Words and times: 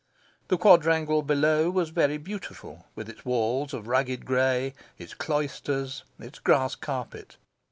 The 0.47 0.57
quadrangle 0.57 1.21
below 1.21 1.69
was 1.69 1.91
very 1.91 2.17
beautiful, 2.17 2.87
with 2.95 3.07
its 3.07 3.23
walls 3.23 3.71
of 3.71 3.85
rugged 3.87 4.25
grey, 4.25 4.73
its 4.97 5.13
cloisters, 5.13 6.03
its 6.17 6.39
grass 6.39 6.73
carpet. 6.73 7.37